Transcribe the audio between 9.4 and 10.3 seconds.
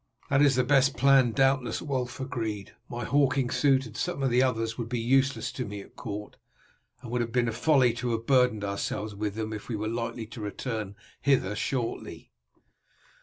if we are likely